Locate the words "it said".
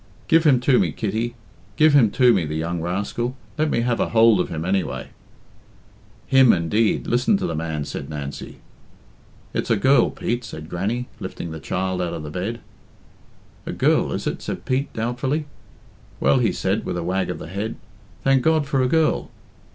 14.25-14.65